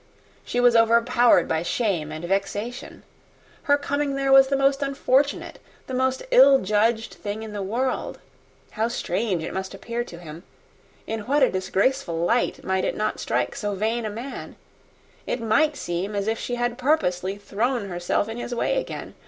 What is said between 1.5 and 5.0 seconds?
shame and vexation. Her coming there was the most